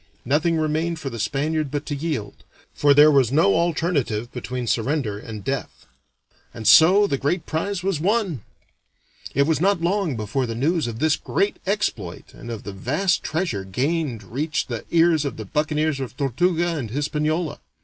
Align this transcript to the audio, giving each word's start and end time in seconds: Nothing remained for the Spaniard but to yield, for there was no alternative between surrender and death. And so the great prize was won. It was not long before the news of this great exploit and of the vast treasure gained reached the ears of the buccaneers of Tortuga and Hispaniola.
Nothing 0.25 0.57
remained 0.57 0.97
for 0.97 1.11
the 1.11 1.19
Spaniard 1.19 1.69
but 1.69 1.85
to 1.85 1.95
yield, 1.95 2.43
for 2.73 2.95
there 2.95 3.11
was 3.11 3.31
no 3.31 3.53
alternative 3.53 4.31
between 4.31 4.65
surrender 4.65 5.19
and 5.19 5.43
death. 5.43 5.85
And 6.55 6.67
so 6.67 7.05
the 7.05 7.19
great 7.19 7.45
prize 7.45 7.83
was 7.83 7.99
won. 7.99 8.41
It 9.35 9.43
was 9.45 9.61
not 9.61 9.79
long 9.79 10.15
before 10.15 10.47
the 10.47 10.55
news 10.55 10.87
of 10.87 10.97
this 10.97 11.15
great 11.15 11.59
exploit 11.67 12.33
and 12.33 12.49
of 12.49 12.63
the 12.63 12.73
vast 12.73 13.21
treasure 13.21 13.63
gained 13.63 14.23
reached 14.23 14.69
the 14.69 14.85
ears 14.89 15.23
of 15.23 15.37
the 15.37 15.45
buccaneers 15.45 15.99
of 15.99 16.17
Tortuga 16.17 16.77
and 16.77 16.89
Hispaniola. 16.89 17.59